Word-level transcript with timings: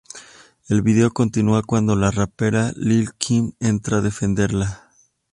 El 0.67 0.81
vídeo 0.81 1.11
continua 1.13 1.61
cuando 1.61 1.95
la 1.95 2.09
rapera 2.09 2.71
Lil' 2.75 3.13
Kim 3.19 3.51
entra 3.59 3.97
a 3.97 4.01
defenderla. 4.01 4.89